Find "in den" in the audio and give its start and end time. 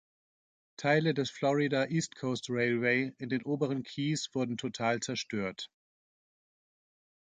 3.19-3.43